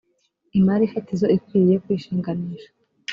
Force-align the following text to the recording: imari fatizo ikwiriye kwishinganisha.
imari 0.57 0.85
fatizo 0.93 1.25
ikwiriye 1.35 1.77
kwishinganisha. 1.83 2.69